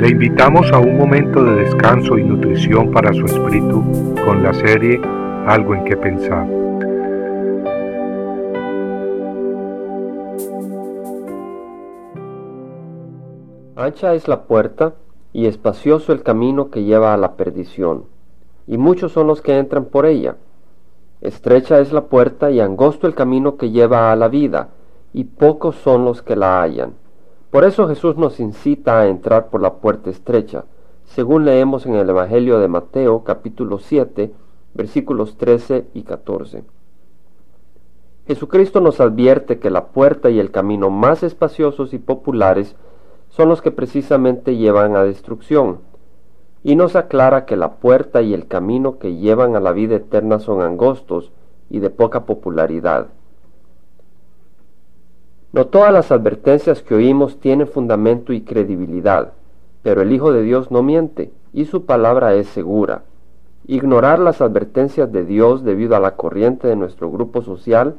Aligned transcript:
Le 0.00 0.08
invitamos 0.08 0.72
a 0.72 0.78
un 0.78 0.96
momento 0.96 1.44
de 1.44 1.56
descanso 1.56 2.16
y 2.16 2.24
nutrición 2.24 2.90
para 2.90 3.12
su 3.12 3.26
espíritu 3.26 3.84
con 4.24 4.42
la 4.42 4.54
serie 4.54 4.98
Algo 5.46 5.74
en 5.74 5.84
que 5.84 5.94
pensar. 5.94 6.48
Ancha 13.76 14.14
es 14.14 14.26
la 14.26 14.44
puerta 14.44 14.94
y 15.34 15.44
espacioso 15.44 16.14
el 16.14 16.22
camino 16.22 16.70
que 16.70 16.84
lleva 16.84 17.12
a 17.12 17.18
la 17.18 17.36
perdición, 17.36 18.04
y 18.66 18.78
muchos 18.78 19.12
son 19.12 19.26
los 19.26 19.42
que 19.42 19.58
entran 19.58 19.84
por 19.84 20.06
ella. 20.06 20.36
Estrecha 21.20 21.78
es 21.78 21.92
la 21.92 22.06
puerta 22.06 22.50
y 22.50 22.60
angosto 22.60 23.06
el 23.06 23.14
camino 23.14 23.58
que 23.58 23.70
lleva 23.70 24.10
a 24.10 24.16
la 24.16 24.28
vida, 24.28 24.70
y 25.12 25.24
pocos 25.24 25.76
son 25.76 26.06
los 26.06 26.22
que 26.22 26.36
la 26.36 26.62
hallan. 26.62 26.99
Por 27.50 27.64
eso 27.64 27.88
Jesús 27.88 28.16
nos 28.16 28.38
incita 28.38 29.00
a 29.00 29.08
entrar 29.08 29.48
por 29.48 29.60
la 29.60 29.74
puerta 29.74 30.08
estrecha, 30.08 30.66
según 31.04 31.44
leemos 31.44 31.84
en 31.84 31.96
el 31.96 32.08
Evangelio 32.08 32.60
de 32.60 32.68
Mateo 32.68 33.24
capítulo 33.24 33.78
7, 33.78 34.32
versículos 34.74 35.36
13 35.36 35.86
y 35.92 36.04
14. 36.04 36.62
Jesucristo 38.28 38.80
nos 38.80 39.00
advierte 39.00 39.58
que 39.58 39.68
la 39.68 39.86
puerta 39.86 40.30
y 40.30 40.38
el 40.38 40.52
camino 40.52 40.90
más 40.90 41.24
espaciosos 41.24 41.92
y 41.92 41.98
populares 41.98 42.76
son 43.30 43.48
los 43.48 43.62
que 43.62 43.72
precisamente 43.72 44.56
llevan 44.56 44.94
a 44.94 45.02
destrucción, 45.02 45.80
y 46.62 46.76
nos 46.76 46.94
aclara 46.94 47.46
que 47.46 47.56
la 47.56 47.78
puerta 47.78 48.22
y 48.22 48.32
el 48.32 48.46
camino 48.46 49.00
que 49.00 49.16
llevan 49.16 49.56
a 49.56 49.60
la 49.60 49.72
vida 49.72 49.96
eterna 49.96 50.38
son 50.38 50.62
angostos 50.62 51.32
y 51.68 51.80
de 51.80 51.90
poca 51.90 52.26
popularidad. 52.26 53.08
No 55.52 55.66
todas 55.66 55.92
las 55.92 56.12
advertencias 56.12 56.82
que 56.82 56.94
oímos 56.94 57.40
tienen 57.40 57.66
fundamento 57.66 58.32
y 58.32 58.42
credibilidad, 58.42 59.32
pero 59.82 60.02
el 60.02 60.12
Hijo 60.12 60.32
de 60.32 60.42
Dios 60.42 60.70
no 60.70 60.84
miente 60.84 61.32
y 61.52 61.64
su 61.64 61.86
palabra 61.86 62.34
es 62.34 62.46
segura. 62.46 63.02
Ignorar 63.66 64.20
las 64.20 64.40
advertencias 64.40 65.10
de 65.10 65.24
Dios 65.24 65.64
debido 65.64 65.96
a 65.96 66.00
la 66.00 66.14
corriente 66.14 66.68
de 66.68 66.76
nuestro 66.76 67.10
grupo 67.10 67.42
social 67.42 67.96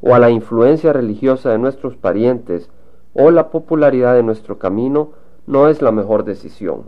o 0.00 0.14
a 0.14 0.18
la 0.18 0.30
influencia 0.30 0.94
religiosa 0.94 1.50
de 1.50 1.58
nuestros 1.58 1.96
parientes 1.96 2.70
o 3.12 3.30
la 3.30 3.50
popularidad 3.50 4.14
de 4.14 4.22
nuestro 4.22 4.58
camino 4.58 5.10
no 5.46 5.68
es 5.68 5.82
la 5.82 5.92
mejor 5.92 6.24
decisión. 6.24 6.84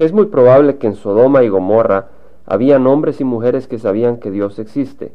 Es 0.00 0.12
muy 0.12 0.26
probable 0.26 0.78
que 0.78 0.88
en 0.88 0.94
Sodoma 0.94 1.44
y 1.44 1.48
Gomorra 1.48 2.08
habían 2.44 2.88
hombres 2.88 3.20
y 3.20 3.24
mujeres 3.24 3.68
que 3.68 3.78
sabían 3.78 4.18
que 4.18 4.32
Dios 4.32 4.58
existe, 4.58 5.12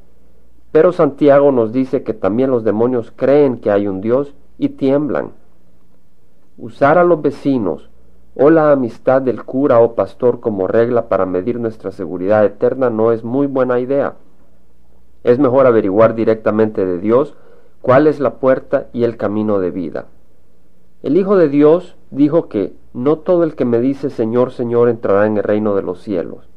pero 0.73 0.91
Santiago 0.91 1.51
nos 1.51 1.71
dice 1.71 2.01
que 2.01 2.15
también 2.15 2.49
los 2.49 2.63
demonios 2.63 3.13
creen 3.15 3.59
que 3.59 3.69
hay 3.69 3.87
un 3.87 4.01
Dios 4.01 4.33
y 4.57 4.69
tiemblan. 4.69 5.29
Usar 6.57 6.97
a 6.97 7.03
los 7.03 7.21
vecinos 7.21 7.91
o 8.35 8.49
la 8.49 8.71
amistad 8.71 9.21
del 9.21 9.43
cura 9.43 9.79
o 9.79 9.93
pastor 9.93 10.39
como 10.39 10.67
regla 10.67 11.09
para 11.09 11.27
medir 11.27 11.59
nuestra 11.59 11.91
seguridad 11.91 12.43
eterna 12.43 12.89
no 12.89 13.11
es 13.11 13.23
muy 13.23 13.45
buena 13.45 13.79
idea. 13.79 14.15
Es 15.23 15.37
mejor 15.37 15.67
averiguar 15.67 16.15
directamente 16.15 16.83
de 16.87 16.97
Dios 16.97 17.35
cuál 17.83 18.07
es 18.07 18.19
la 18.19 18.37
puerta 18.37 18.87
y 18.93 19.03
el 19.03 19.15
camino 19.15 19.59
de 19.59 19.69
vida. 19.69 20.07
El 21.03 21.17
Hijo 21.17 21.35
de 21.35 21.49
Dios 21.49 21.97
dijo 22.09 22.49
que 22.49 22.73
no 22.93 23.19
todo 23.19 23.43
el 23.43 23.53
que 23.53 23.65
me 23.65 23.79
dice 23.79 24.09
Señor, 24.09 24.51
Señor 24.51 24.89
entrará 24.89 25.27
en 25.27 25.37
el 25.37 25.43
reino 25.43 25.75
de 25.75 25.83
los 25.83 26.01
cielos. 26.01 26.49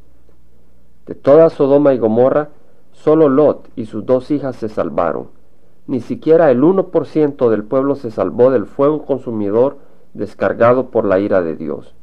De 1.05 1.15
toda 1.15 1.51
Sodoma 1.51 1.93
y 1.93 1.99
Gomorra, 1.99 2.49
Solo 2.97 3.29
Lot 3.29 3.69
y 3.77 3.85
sus 3.85 4.07
dos 4.07 4.31
hijas 4.31 4.57
se 4.57 4.69
salvaron. 4.69 5.29
Ni 5.87 6.01
siquiera 6.01 6.51
el 6.51 6.63
1% 6.63 7.51
del 7.51 7.63
pueblo 7.63 7.95
se 7.95 8.11
salvó 8.11 8.51
del 8.51 8.67
fuego 8.67 9.05
consumidor 9.05 9.77
descargado 10.15 10.87
por 10.87 11.05
la 11.05 11.21
ira 11.21 11.43
de 11.43 11.57
Dios. 11.57 11.95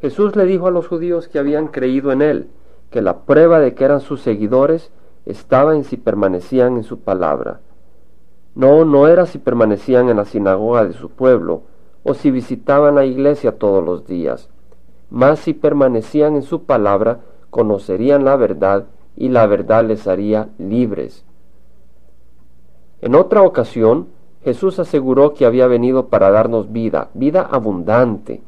Jesús 0.00 0.36
le 0.36 0.44
dijo 0.44 0.66
a 0.66 0.72
los 0.72 0.88
judíos 0.88 1.28
que 1.28 1.38
habían 1.38 1.68
creído 1.68 2.12
en 2.12 2.22
él, 2.22 2.48
que 2.90 3.02
la 3.02 3.20
prueba 3.20 3.60
de 3.60 3.74
que 3.74 3.84
eran 3.84 4.00
sus 4.00 4.20
seguidores 4.20 4.90
estaba 5.24 5.74
en 5.74 5.84
si 5.84 5.96
permanecían 5.96 6.76
en 6.76 6.82
su 6.82 7.00
palabra. 7.00 7.60
No, 8.54 8.84
no 8.84 9.06
era 9.08 9.26
si 9.26 9.38
permanecían 9.38 10.08
en 10.08 10.18
la 10.18 10.24
sinagoga 10.24 10.84
de 10.84 10.92
su 10.92 11.08
pueblo, 11.08 11.62
o 12.02 12.14
si 12.14 12.30
visitaban 12.30 12.96
la 12.96 13.06
iglesia 13.06 13.58
todos 13.58 13.82
los 13.82 14.06
días, 14.06 14.50
mas 15.08 15.38
si 15.38 15.54
permanecían 15.54 16.34
en 16.34 16.42
su 16.42 16.64
palabra, 16.64 17.20
conocerían 17.50 18.24
la 18.24 18.36
verdad 18.36 18.86
y 19.16 19.28
la 19.28 19.46
verdad 19.46 19.84
les 19.84 20.06
haría 20.06 20.48
libres. 20.58 21.24
En 23.00 23.14
otra 23.14 23.42
ocasión, 23.42 24.08
Jesús 24.42 24.78
aseguró 24.78 25.34
que 25.34 25.46
había 25.46 25.66
venido 25.66 26.08
para 26.08 26.30
darnos 26.30 26.72
vida, 26.72 27.10
vida 27.14 27.42
abundante. 27.42 28.42